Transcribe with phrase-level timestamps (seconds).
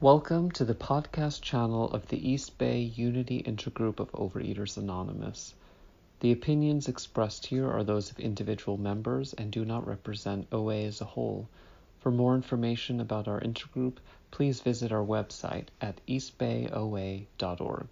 [0.00, 5.54] Welcome to the podcast channel of the East Bay Unity Intergroup of Overeaters Anonymous.
[6.18, 11.00] The opinions expressed here are those of individual members and do not represent OA as
[11.00, 11.48] a whole.
[12.00, 13.98] For more information about our intergroup,
[14.32, 17.86] please visit our website at eastbayoa.org.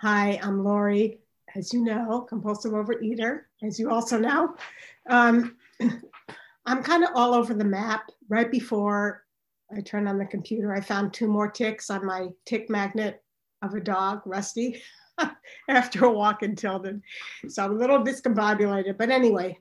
[0.00, 1.20] Hi, I'm Lori.
[1.54, 4.56] As you know, compulsive overeater, as you also know.
[5.08, 5.56] Um,
[6.66, 8.10] I'm kind of all over the map.
[8.28, 9.24] Right before
[9.76, 13.22] I turned on the computer, I found two more ticks on my tick magnet
[13.62, 14.82] of a dog, Rusty,
[15.68, 17.02] after a walk in Tilden.
[17.48, 19.58] So I'm a little discombobulated, but anyway,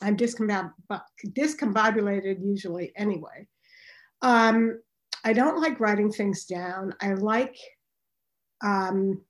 [0.00, 0.72] I'm discombob-
[1.28, 3.46] discombobulated usually anyway.
[4.22, 4.80] Um,
[5.24, 6.94] I don't like writing things down.
[7.00, 7.56] I like
[8.62, 9.20] um,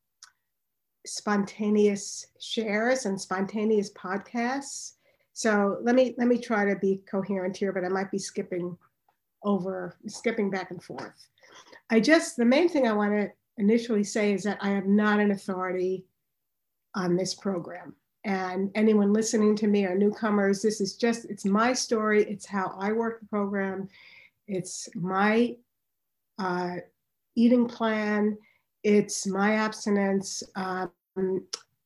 [1.06, 4.92] spontaneous shares and spontaneous podcasts.
[5.32, 8.76] So let me let me try to be coherent here, but I might be skipping
[9.42, 11.26] over, skipping back and forth.
[11.90, 15.20] I just, the main thing I want to initially say is that I am not
[15.20, 16.04] an authority
[16.94, 17.94] on this program.
[18.24, 22.24] And anyone listening to me or newcomers, this is just, it's my story.
[22.24, 23.88] It's how I work the program.
[24.46, 25.56] It's my
[26.38, 26.76] uh,
[27.34, 28.36] eating plan.
[28.82, 30.42] It's my abstinence.
[30.54, 30.90] Um,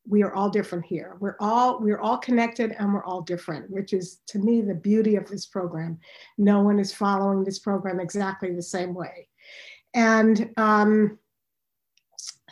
[0.07, 1.17] we are all different here.
[1.21, 5.17] We're all we're all connected and we're all different, which is to me the beauty
[5.17, 5.99] of this program.
[6.39, 9.29] No one is following this program exactly the same way,
[9.95, 11.19] and um,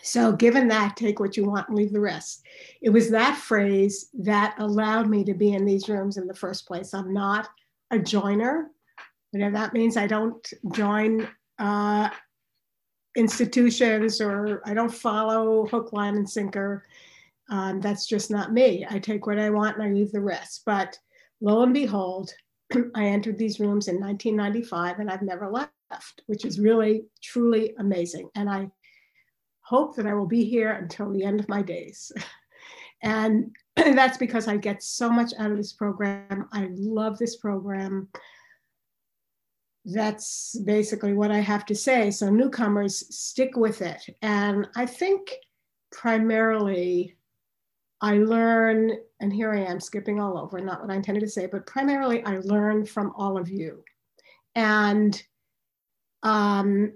[0.03, 2.43] so given that, take what you want and leave the rest.
[2.81, 6.67] It was that phrase that allowed me to be in these rooms in the first
[6.67, 6.95] place.
[6.95, 7.49] I'm not
[7.91, 8.71] a joiner,
[9.31, 9.97] whatever that means.
[9.97, 11.29] I don't join.
[11.59, 12.09] Uh,
[13.15, 16.85] institutions or I don't follow hook, line, and sinker
[17.53, 18.87] um, that's just not me.
[18.89, 20.63] I take what I want and I leave the rest.
[20.65, 20.99] But
[21.43, 22.33] lo and behold,
[22.95, 28.31] I entered these rooms in 1995 and I've never left, which is really, truly amazing.
[28.35, 28.71] And I
[29.61, 32.11] hope that I will be here until the end of my days.
[33.03, 36.49] and that's because I get so much out of this program.
[36.55, 38.09] I love this program.
[39.85, 42.11] That's basically what I have to say.
[42.13, 44.03] So, newcomers, stick with it.
[44.23, 45.35] And I think
[45.91, 47.17] primarily
[48.03, 48.91] I learn,
[49.21, 52.25] and here I am skipping all over, not what I intended to say, but primarily
[52.25, 53.85] I learn from all of you.
[54.57, 55.23] And
[56.25, 56.93] um,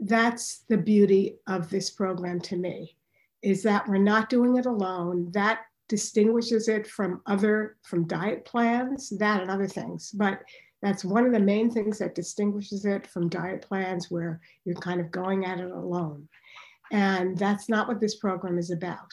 [0.00, 2.96] that's the beauty of this program to me,
[3.42, 5.30] is that we're not doing it alone.
[5.32, 10.10] That distinguishes it from other, from diet plans, that and other things.
[10.10, 10.42] But
[10.82, 15.00] that's one of the main things that distinguishes it from diet plans where you're kind
[15.00, 16.28] of going at it alone.
[16.90, 19.12] And that's not what this program is about.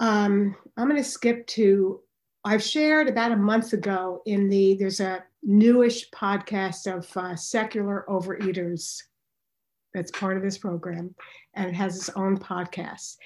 [0.00, 2.00] Um, I'm going to skip to,
[2.44, 8.04] I've shared about a month ago in the, there's a newish podcast of uh, secular
[8.08, 9.02] overeaters
[9.94, 11.14] that's part of this program,
[11.54, 13.16] and it has its own podcast.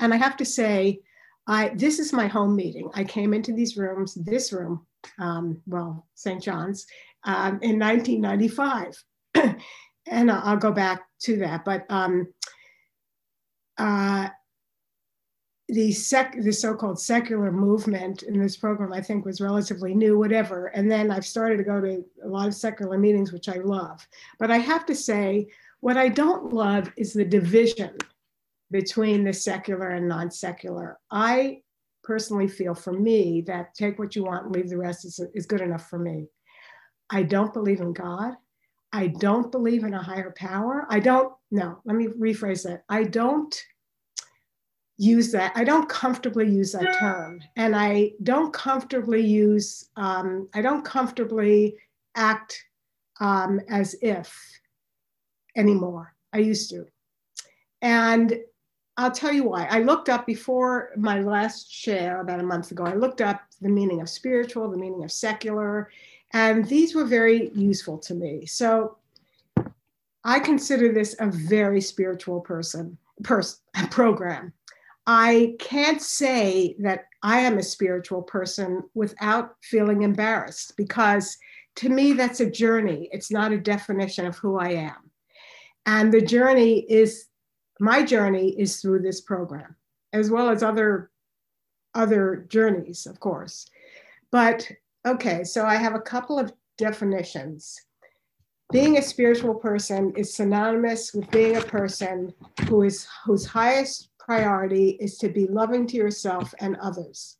[0.00, 1.00] And I have to say,
[1.46, 2.90] I this is my home meeting.
[2.94, 4.86] I came into these rooms, this room,
[5.18, 6.42] um, well, St.
[6.42, 6.86] John's,
[7.24, 9.04] um, in 1995.
[10.06, 11.64] and I'll go back to that.
[11.64, 12.32] But um,
[13.76, 14.28] uh,
[15.68, 20.66] the sec the so-called secular movement in this program i think was relatively new whatever.
[20.68, 24.06] And then i've started to go to a lot of secular meetings which i love.
[24.38, 25.48] But i have to say
[25.80, 27.96] what i don't love is the division
[28.70, 30.98] between the secular and non-secular.
[31.10, 31.62] I
[32.02, 35.46] personally feel for me that take what you want and leave the rest is, is
[35.46, 36.26] good enough for me.
[37.08, 38.34] I don't believe in god.
[38.92, 40.86] I don't believe in a higher power.
[40.90, 42.84] I don't no let me rephrase that.
[42.88, 43.54] I don't
[44.96, 45.52] use that.
[45.54, 47.40] I don't comfortably use that term.
[47.56, 51.76] And I don't comfortably use, um, I don't comfortably
[52.14, 52.62] act
[53.20, 54.36] um, as if
[55.56, 56.14] anymore.
[56.32, 56.86] I used to.
[57.82, 58.38] And
[58.96, 59.66] I'll tell you why.
[59.68, 63.68] I looked up before my last share about a month ago, I looked up the
[63.68, 65.90] meaning of spiritual, the meaning of secular,
[66.32, 68.46] and these were very useful to me.
[68.46, 68.98] So
[70.24, 73.58] I consider this a very spiritual person, person
[73.90, 74.52] program.
[75.06, 81.36] I can't say that I am a spiritual person without feeling embarrassed because
[81.76, 83.08] to me, that's a journey.
[83.12, 85.10] It's not a definition of who I am.
[85.86, 87.26] And the journey is,
[87.80, 89.74] my journey is through this program,
[90.12, 91.10] as well as other,
[91.94, 93.68] other journeys, of course.
[94.30, 94.70] But
[95.06, 97.80] okay, so I have a couple of definitions.
[98.72, 102.32] Being a spiritual person is synonymous with being a person
[102.68, 107.36] who is whose highest priority is to be loving to yourself and others.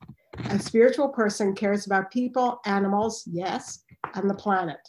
[0.50, 3.84] A spiritual person cares about people, animals, yes,
[4.14, 4.81] and the planet.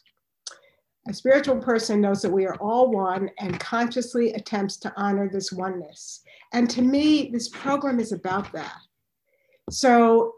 [1.08, 5.52] A spiritual person knows that we are all one and consciously attempts to honor this
[5.52, 6.22] oneness.
[6.52, 8.80] And to me, this program is about that.
[9.70, 10.36] So,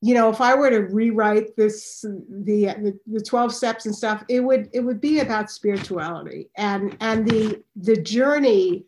[0.00, 4.24] you know, if I were to rewrite this, the, the, the 12 steps and stuff,
[4.28, 8.86] it would it would be about spirituality and and the the journey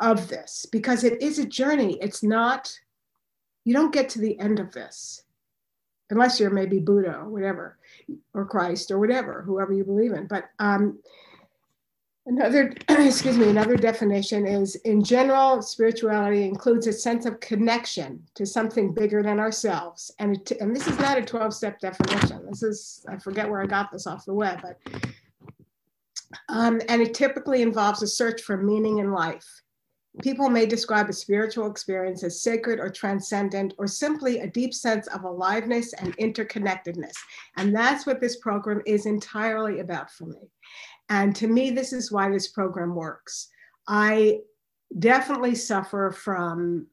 [0.00, 1.98] of this because it is a journey.
[2.00, 2.78] It's not,
[3.64, 5.22] you don't get to the end of this
[6.10, 7.78] unless you're maybe Buddha or whatever,
[8.34, 10.26] or Christ or whatever, whoever you believe in.
[10.26, 10.98] But um,
[12.26, 18.46] another, excuse me, another definition is in general, spirituality includes a sense of connection to
[18.46, 20.12] something bigger than ourselves.
[20.18, 22.46] And, it, and this is not a 12 step definition.
[22.46, 24.78] This is, I forget where I got this off the web, but,
[26.48, 29.62] um, and it typically involves a search for meaning in life.
[30.22, 35.06] People may describe a spiritual experience as sacred or transcendent, or simply a deep sense
[35.08, 37.12] of aliveness and interconnectedness.
[37.56, 40.50] And that's what this program is entirely about for me.
[41.08, 43.48] And to me, this is why this program works.
[43.86, 44.40] I
[44.98, 46.86] definitely suffer from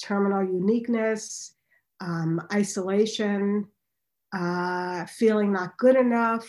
[0.00, 1.54] terminal uniqueness,
[2.00, 3.66] um, isolation,
[4.32, 6.48] uh, feeling not good enough.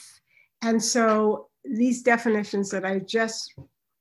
[0.62, 3.54] And so these definitions that I just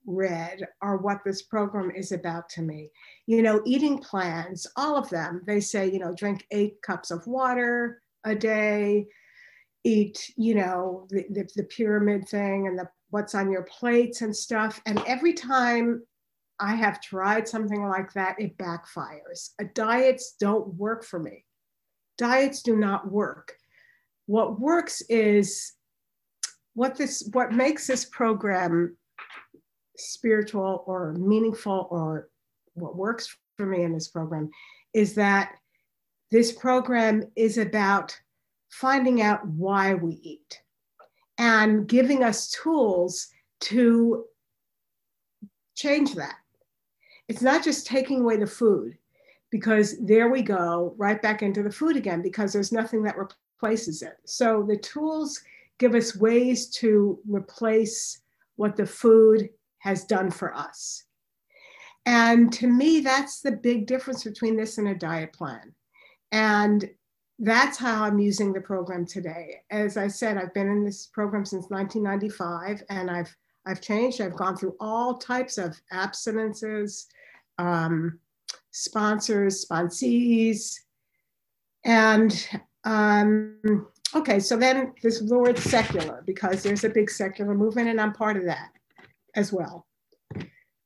[0.06, 2.90] read are what this program is about to me.
[3.26, 7.26] You know, eating plans, all of them, they say, you know, drink eight cups of
[7.26, 9.06] water a day,
[9.84, 14.34] eat, you know, the, the, the pyramid thing and the what's on your plates and
[14.34, 14.80] stuff.
[14.86, 16.02] And every time
[16.58, 19.50] I have tried something like that, it backfires.
[19.60, 21.44] Uh, diets don't work for me.
[22.16, 23.54] Diets do not work.
[24.26, 25.72] What works is
[26.74, 28.96] what this what makes this program
[30.02, 32.28] spiritual or meaningful or
[32.74, 34.50] what works for me in this program
[34.94, 35.54] is that
[36.30, 38.18] this program is about
[38.70, 40.62] finding out why we eat
[41.38, 43.28] and giving us tools
[43.60, 44.24] to
[45.74, 46.36] change that.
[47.28, 48.96] It's not just taking away the food,
[49.50, 54.02] because there we go, right back into the food again, because there's nothing that replaces
[54.02, 54.16] it.
[54.24, 55.40] So the tools
[55.78, 58.20] give us ways to replace
[58.56, 59.50] what the food
[59.82, 61.04] has done for us.
[62.06, 65.74] And to me, that's the big difference between this and a diet plan.
[66.30, 66.88] And
[67.40, 69.62] that's how I'm using the program today.
[69.70, 73.34] As I said, I've been in this program since 1995 and I've
[73.64, 74.20] I've changed.
[74.20, 77.06] I've gone through all types of abstinences,
[77.58, 78.18] um,
[78.72, 80.74] sponsors, sponsees,
[81.84, 82.48] and
[82.82, 83.86] um,
[84.16, 84.40] okay.
[84.40, 88.44] So then this word secular because there's a big secular movement, and I'm part of
[88.46, 88.70] that
[89.34, 89.86] as well.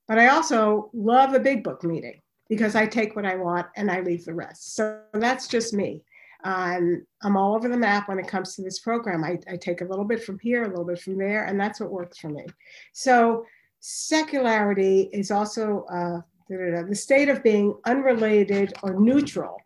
[0.08, 3.90] But I also love a big book meeting because I take what I want and
[3.90, 4.74] I leave the rest.
[4.74, 6.02] So that's just me.
[6.44, 9.24] Um, I'm all over the map when it comes to this program.
[9.24, 11.80] I, I take a little bit from here, a little bit from there, and that's
[11.80, 12.46] what works for me.
[12.92, 13.44] So
[13.80, 19.56] secularity is also uh, the state of being unrelated or neutral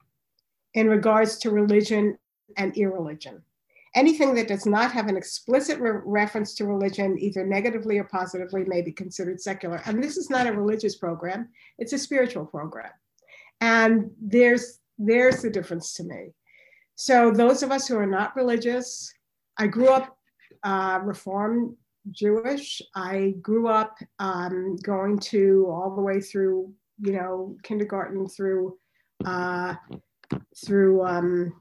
[0.75, 2.17] in regards to religion
[2.57, 3.43] and irreligion.
[3.95, 8.65] Anything that does not have an explicit re- reference to religion, either negatively or positively,
[8.65, 9.83] may be considered secular.
[9.85, 11.49] And this is not a religious program,
[11.79, 12.93] it's a spiritual program.
[13.61, 16.35] And there's, there's the difference to me.
[16.95, 19.13] So, those of us who are not religious,
[19.57, 20.17] I grew up
[20.63, 21.77] uh, Reformed
[22.11, 22.81] Jewish.
[22.95, 28.77] I grew up um, going to all the way through, you know, kindergarten through
[29.25, 29.75] uh,
[30.65, 31.53] through um,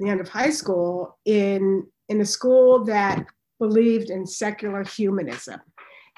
[0.00, 3.24] the end of high school in, in a school that
[3.58, 5.60] believed in secular humanism.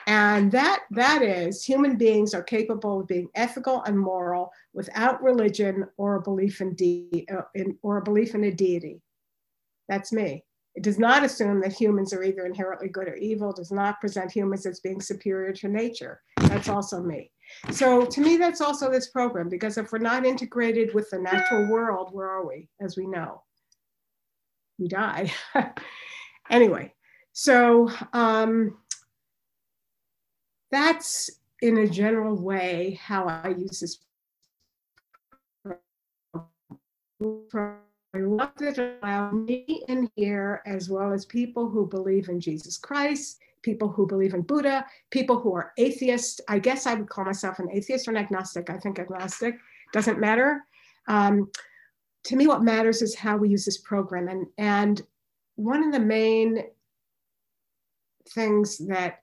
[0.07, 5.85] And that, that is, human beings are capable of being ethical and moral without religion
[5.97, 9.01] or a belief in, de- uh, in, or a belief in a deity.
[9.89, 10.45] That's me.
[10.75, 14.33] It does not assume that humans are either inherently good or evil, does not present
[14.33, 16.23] humans as being superior to nature.
[16.37, 17.31] That's also me.
[17.71, 21.71] So to me, that's also this program, because if we're not integrated with the natural
[21.71, 23.43] world, where are we, as we know?
[24.83, 25.33] We die.
[26.51, 26.93] anyway,
[27.33, 28.77] so um,
[30.71, 31.31] that's
[31.63, 33.99] in a general way how I use this.
[38.15, 42.41] I love that it allows me in here, as well as people who believe in
[42.41, 46.41] Jesus Christ, people who believe in Buddha, people who are atheists.
[46.49, 48.69] I guess I would call myself an atheist or an agnostic.
[48.69, 49.57] I think agnostic
[49.93, 50.65] doesn't matter.
[51.09, 51.51] Um,
[52.25, 54.29] to me, what matters is how we use this program.
[54.29, 55.03] And, and
[55.57, 56.65] one of the main
[58.31, 59.23] things that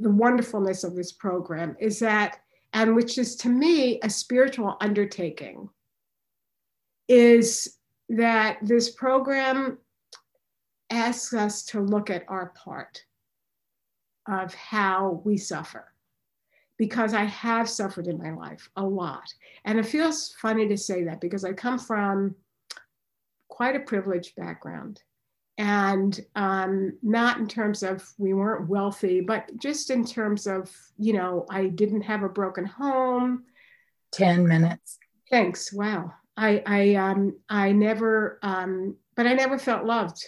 [0.00, 2.38] the wonderfulness of this program is that,
[2.72, 5.68] and which is to me a spiritual undertaking,
[7.08, 9.78] is that this program
[10.90, 13.02] asks us to look at our part
[14.28, 15.91] of how we suffer
[16.82, 19.32] because I have suffered in my life a lot.
[19.64, 22.34] And it feels funny to say that because I come from
[23.46, 25.00] quite a privileged background.
[25.58, 31.12] And um, not in terms of we weren't wealthy, but just in terms of, you
[31.12, 33.44] know, I didn't have a broken home.
[34.14, 34.98] 10 minutes.
[35.30, 35.72] Thanks.
[35.72, 36.12] Wow.
[36.36, 40.20] I, I, um, I never, um, but I never felt loved,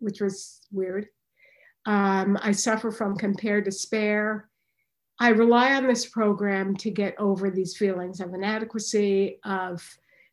[0.00, 1.06] which was weird.
[1.86, 4.48] Um, I suffer from compared despair.
[5.20, 9.82] I rely on this program to get over these feelings of inadequacy, of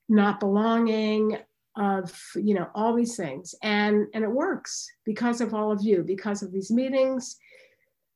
[0.10, 1.38] not belonging,
[1.76, 6.04] of you know all these things, and and it works because of all of you,
[6.04, 7.38] because of these meetings.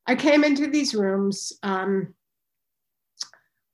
[0.08, 1.54] I came into these rooms.
[1.64, 2.14] Um,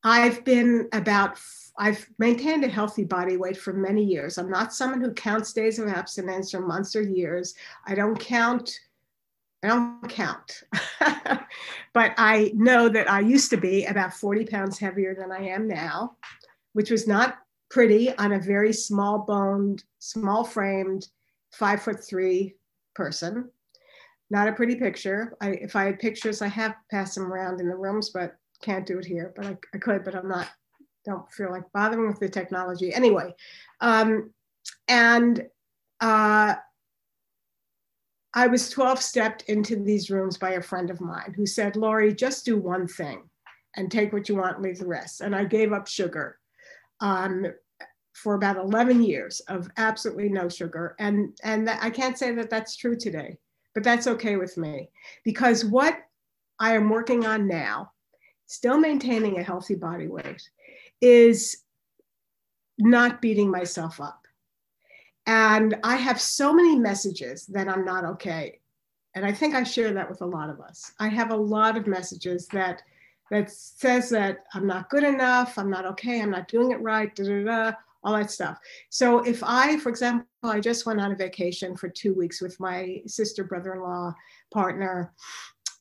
[0.03, 1.39] I've been about.
[1.77, 4.37] I've maintained a healthy body weight for many years.
[4.37, 7.55] I'm not someone who counts days of abstinence or months or years.
[7.87, 8.77] I don't count
[9.63, 10.63] I don't count,
[11.93, 15.67] but I know that I used to be about 40 pounds heavier than I am
[15.67, 16.15] now,
[16.73, 17.37] which was not
[17.69, 21.07] pretty on a very small boned, small framed,
[21.53, 22.55] five foot three
[22.95, 23.49] person.
[24.31, 25.35] Not a pretty picture.
[25.41, 28.85] I, if I had pictures, I have passed them around in the rooms, but can't
[28.85, 29.33] do it here.
[29.35, 30.49] But I, I could, but I'm not,
[31.05, 32.93] don't feel like bothering with the technology.
[32.93, 33.35] Anyway,
[33.79, 34.31] um,
[34.87, 35.45] and
[35.99, 36.55] uh,
[38.33, 42.13] I was 12 stepped into these rooms by a friend of mine who said, Laurie,
[42.13, 43.23] just do one thing
[43.75, 45.21] and take what you want, leave the rest.
[45.21, 46.37] And I gave up sugar
[47.01, 47.47] um,
[48.13, 50.95] for about 11 years of absolutely no sugar.
[50.99, 53.37] And, and that, I can't say that that's true today,
[53.73, 54.89] but that's okay with me
[55.25, 55.97] because what
[56.59, 57.91] I am working on now,
[58.45, 60.41] still maintaining a healthy body weight,
[61.01, 61.63] is
[62.77, 64.20] not beating myself up
[65.25, 68.59] and I have so many messages that I'm not okay.
[69.13, 70.93] And I think I share that with a lot of us.
[70.99, 72.81] I have a lot of messages that
[73.29, 77.15] that says that I'm not good enough, I'm not okay, I'm not doing it right,
[77.15, 77.71] da, da, da,
[78.03, 78.57] all that stuff.
[78.89, 82.59] So if I, for example, I just went on a vacation for two weeks with
[82.59, 84.13] my sister, brother-in-law,
[84.53, 85.13] partner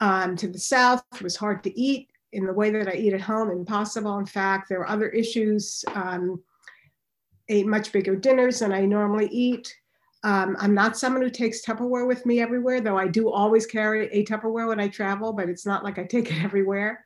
[0.01, 1.03] um, to the south.
[1.15, 4.19] It was hard to eat in the way that I eat at home, impossible.
[4.19, 5.85] In fact, there were other issues.
[5.95, 6.41] Um,
[7.51, 9.77] ate much bigger dinners than I normally eat.
[10.23, 14.07] Um, I'm not someone who takes Tupperware with me everywhere, though I do always carry
[14.09, 17.05] a Tupperware when I travel, but it's not like I take it everywhere.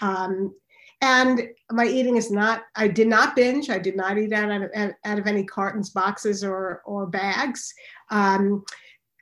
[0.00, 0.54] Um,
[1.02, 3.70] and my eating is not, I did not binge.
[3.70, 4.70] I did not eat out of,
[5.04, 7.72] out of any cartons, boxes, or, or bags.
[8.10, 8.64] Um,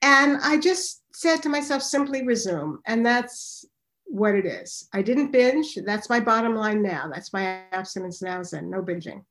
[0.02, 2.78] and I just said to myself, simply resume.
[2.86, 3.64] And that's
[4.06, 4.88] what it is.
[4.92, 5.78] I didn't binge.
[5.84, 7.08] That's my bottom line now.
[7.12, 9.22] That's my abstinence now, Zen, no binging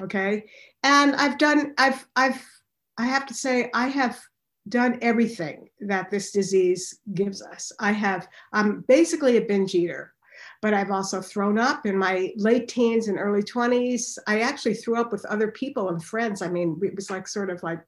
[0.00, 0.44] okay?
[0.82, 2.44] And i've done i've i've
[2.98, 4.20] i have to say i have
[4.68, 7.72] done everything that this disease gives us.
[7.78, 10.12] I have i'm basically a binge eater
[10.62, 15.00] but i've also thrown up in my late teens and early 20s i actually threw
[15.00, 16.42] up with other people and friends.
[16.42, 17.80] I mean it was like sort of like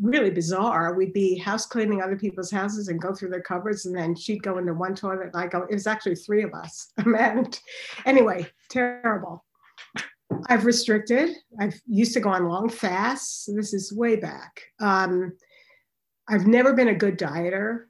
[0.00, 0.94] really bizarre.
[0.94, 4.42] We'd be house cleaning other people's houses and go through their cupboards and then she'd
[4.42, 7.60] go into one toilet and i go it was actually three of us and
[8.04, 9.44] anyway terrible
[10.48, 11.36] I've restricted.
[11.58, 13.48] I've used to go on long fasts.
[13.54, 14.62] This is way back.
[14.80, 15.32] Um,
[16.28, 17.84] I've never been a good dieter,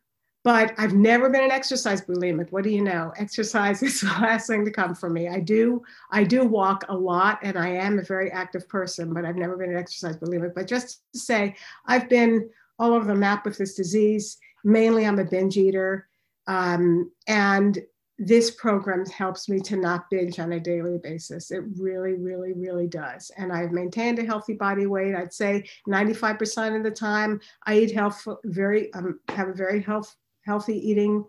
[0.44, 2.50] but I've never been an exercise bulimic.
[2.50, 3.12] What do you know?
[3.16, 5.28] Exercise is the last thing to come for me.
[5.28, 9.24] I do, I do walk a lot, and I am a very active person, but
[9.24, 10.54] I've never been an exercise bulimic.
[10.54, 11.56] But just to say,
[11.86, 14.38] I've been all over the map with this disease.
[14.64, 16.08] Mainly, I'm a binge eater,
[16.46, 17.78] um, and
[18.24, 21.50] this program helps me to not binge on a daily basis.
[21.50, 23.32] It really, really, really does.
[23.36, 25.16] And I've maintained a healthy body weight.
[25.16, 30.14] I'd say 95% of the time I eat health, very, um, have a very health,
[30.46, 31.24] healthy eating.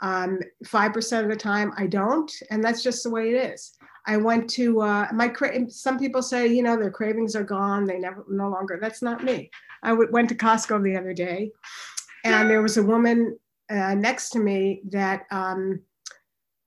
[0.00, 2.32] Um, 5% of the time I don't.
[2.50, 3.74] And that's just the way it is.
[4.06, 7.84] I went to uh, my, cra- some people say, you know, their cravings are gone.
[7.84, 9.50] They never, no longer, that's not me.
[9.82, 11.50] I w- went to Costco the other day
[12.24, 13.38] and there was a woman
[13.68, 15.82] uh, next to me that, um,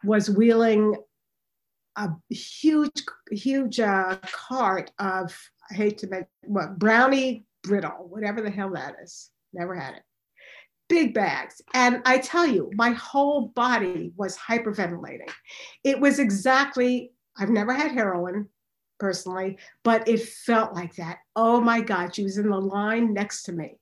[0.04, 0.96] was wheeling
[1.96, 5.38] a huge, huge uh, cart of,
[5.70, 9.30] I hate to make, what, brownie brittle, whatever the hell that is.
[9.54, 10.04] Never had it.
[10.88, 11.62] Big bags.
[11.74, 15.30] And I tell you, my whole body was hyperventilating.
[15.84, 18.48] It was exactly, I've never had heroin
[19.00, 21.20] personally, but it felt like that.
[21.36, 23.78] Oh my God, she was in the line next to me.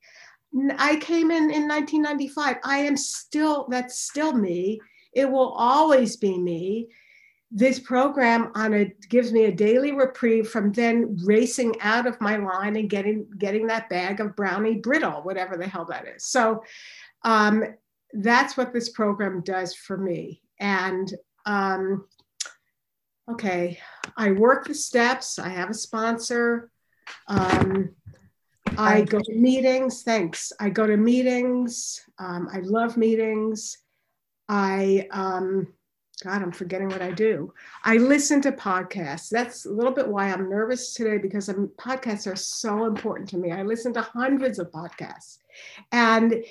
[0.78, 2.56] I came in in 1995.
[2.64, 4.80] I am still, that's still me
[5.12, 6.88] it will always be me.
[7.50, 12.36] this program on a gives me a daily reprieve from then racing out of my
[12.36, 16.24] line and getting getting that bag of brownie brittle, whatever the hell that is.
[16.24, 16.62] So
[17.24, 17.64] um,
[18.12, 20.42] that's what this program does for me.
[20.60, 21.12] And
[21.44, 22.06] um,
[23.28, 23.78] okay,
[24.16, 25.38] I work the steps.
[25.38, 26.70] I have a sponsor.
[27.26, 27.90] Um,
[28.78, 30.04] I go to meetings.
[30.04, 30.52] Thanks.
[30.60, 32.00] I go to meetings.
[32.20, 33.78] Um, I love meetings.
[34.50, 35.68] I, um,
[36.24, 37.54] God, I'm forgetting what I do.
[37.84, 39.30] I listen to podcasts.
[39.30, 43.38] That's a little bit why I'm nervous today because I'm, podcasts are so important to
[43.38, 43.52] me.
[43.52, 45.38] I listen to hundreds of podcasts.
[45.92, 46.44] And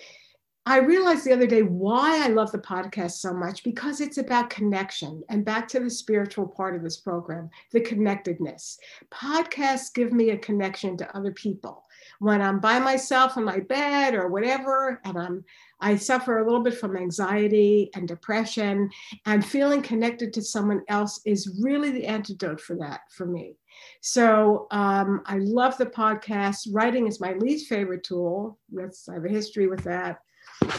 [0.65, 4.49] I realized the other day why I love the podcast so much because it's about
[4.49, 8.79] connection and back to the spiritual part of this program, the connectedness.
[9.11, 11.85] Podcasts give me a connection to other people.
[12.19, 15.43] When I'm by myself in my bed or whatever, and I'm
[15.81, 18.89] I suffer a little bit from anxiety and depression,
[19.25, 23.55] and feeling connected to someone else is really the antidote for that for me.
[24.01, 26.67] So um, I love the podcast.
[26.71, 28.59] Writing is my least favorite tool.
[28.71, 30.19] That's I have a history with that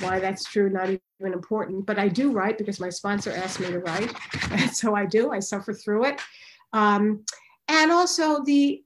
[0.00, 1.87] why that's true, not even important.
[1.87, 4.14] But I do write because my sponsor asked me to write.
[4.50, 6.21] And so I do, I suffer through it.
[6.73, 7.25] Um,
[7.69, 8.83] and also the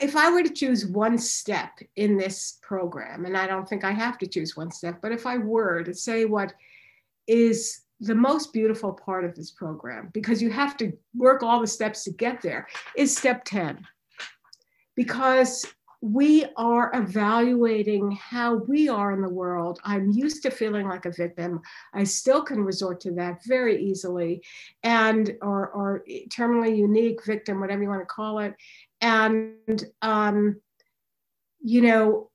[0.00, 3.92] if I were to choose one step in this program, and I don't think I
[3.92, 6.54] have to choose one step, but if I were to say what
[7.26, 11.66] is the most beautiful part of this program, because you have to work all the
[11.66, 13.86] steps to get there, is step 10.
[14.96, 15.66] Because
[16.04, 19.80] we are evaluating how we are in the world.
[19.84, 21.62] I'm used to feeling like a victim.
[21.94, 24.42] I still can resort to that very easily,
[24.82, 28.54] and or, or terminally unique victim, whatever you want to call it.
[29.04, 30.60] And um,
[31.60, 32.30] you know,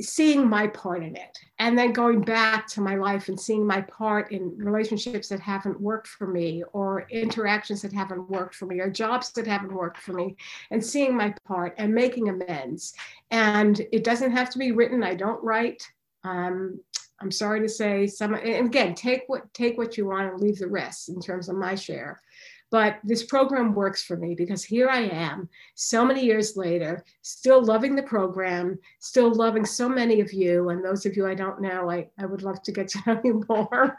[0.00, 3.80] seeing my part in it and then going back to my life and seeing my
[3.80, 8.78] part in relationships that haven't worked for me or interactions that haven't worked for me
[8.78, 10.36] or jobs that haven't worked for me
[10.70, 12.94] and seeing my part and making amends.
[13.30, 15.02] And it doesn't have to be written.
[15.02, 15.82] I don't write.
[16.24, 16.80] Um,
[17.20, 20.58] i'm sorry to say some and again take what take what you want and leave
[20.58, 22.20] the rest in terms of my share
[22.70, 27.62] but this program works for me because here I am, so many years later, still
[27.62, 30.70] loving the program, still loving so many of you.
[30.70, 33.20] And those of you I don't know, I, I would love to get to know
[33.24, 33.96] you more.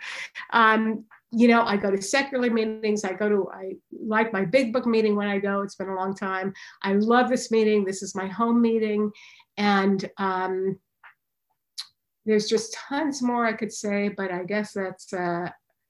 [0.51, 3.03] Um, you know, I go to secular meetings.
[3.03, 5.61] I go to, I like my big book meeting when I go.
[5.61, 6.53] It's been a long time.
[6.83, 7.83] I love this meeting.
[7.83, 9.11] This is my home meeting.
[9.57, 10.77] And um,
[12.25, 15.49] there's just tons more I could say, but I guess that's uh,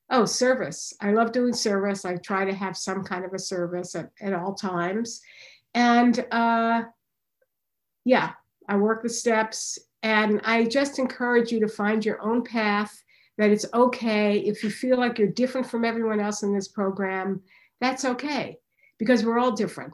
[0.09, 0.93] Oh, service.
[1.01, 2.05] I love doing service.
[2.05, 5.21] I try to have some kind of a service at, at all times.
[5.73, 6.83] And uh,
[8.05, 8.31] yeah,
[8.69, 9.77] I work the steps.
[10.03, 13.03] And I just encourage you to find your own path,
[13.37, 14.39] that it's okay.
[14.39, 17.41] If you feel like you're different from everyone else in this program,
[17.81, 18.57] that's okay,
[18.97, 19.93] because we're all different.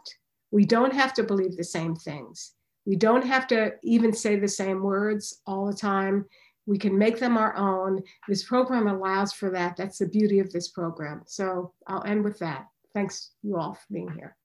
[0.52, 2.52] We don't have to believe the same things.
[2.86, 6.26] We don't have to even say the same words all the time.
[6.66, 8.02] We can make them our own.
[8.28, 9.76] This program allows for that.
[9.78, 11.24] That's the beauty of this program.
[11.26, 12.68] So I'll end with that.
[12.94, 14.36] Thanks you all for being here.